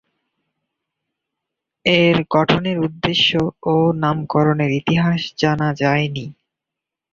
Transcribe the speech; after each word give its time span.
এর 1.85 2.17
গঠনের 2.29 2.77
উদ্দেশ্য 2.79 3.29
ও 3.65 3.75
নামকরনের 4.01 4.71
ইতিহাস 4.71 5.21
জানা 5.37 5.69
যায়নি। 5.73 6.25